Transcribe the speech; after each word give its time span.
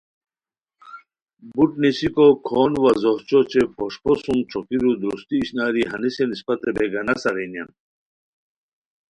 بوٹ 1.53 1.71
نیسیکو 1.81 2.27
کھون 2.47 2.71
وا 2.81 2.91
زوہچو 3.01 3.39
اوچے 3.41 3.61
پوݰپو 3.75 4.11
سُم 4.21 4.37
ݯوکیرو 4.49 4.91
درستی 5.01 5.35
اشناری 5.41 5.83
ہنیسن 5.91 6.29
اسپتے 6.35 6.69
بیگانہ 6.75 7.13
سارینیان 7.21 7.69